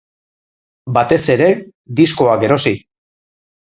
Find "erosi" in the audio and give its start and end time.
2.49-2.77